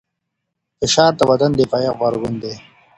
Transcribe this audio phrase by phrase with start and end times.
[0.79, 2.53] فشار د بدن دفاعي غبرګون دی.